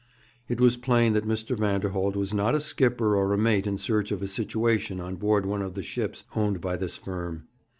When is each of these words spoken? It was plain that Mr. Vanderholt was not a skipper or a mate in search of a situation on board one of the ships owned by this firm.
It 0.47 0.59
was 0.59 0.77
plain 0.77 1.13
that 1.13 1.27
Mr. 1.27 1.55
Vanderholt 1.55 2.15
was 2.15 2.33
not 2.33 2.55
a 2.55 2.59
skipper 2.59 3.15
or 3.15 3.33
a 3.33 3.37
mate 3.37 3.67
in 3.67 3.77
search 3.77 4.09
of 4.11 4.23
a 4.23 4.27
situation 4.27 4.99
on 4.99 5.15
board 5.15 5.45
one 5.45 5.61
of 5.61 5.75
the 5.75 5.83
ships 5.83 6.23
owned 6.35 6.59
by 6.59 6.75
this 6.75 6.97
firm. 6.97 7.43